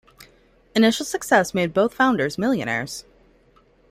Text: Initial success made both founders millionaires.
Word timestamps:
Initial 0.73 1.05
success 1.05 1.53
made 1.53 1.75
both 1.75 1.93
founders 1.93 2.35
millionaires. 2.39 3.05